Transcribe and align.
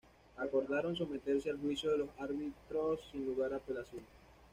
Acordaron 0.35 0.95
someterse 0.95 1.51
al 1.51 1.59
juicio 1.59 1.91
de 1.91 1.99
los 1.99 2.09
árbitros 2.17 3.01
sin 3.11 3.23
lugar 3.23 3.53
a 3.53 3.57
apelación. 3.57 4.01